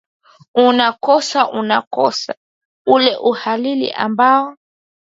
unakosa 0.55 1.49
unakosa 1.51 2.35
ule 2.85 3.17
uhalali 3.17 3.91
ambao 3.91 4.55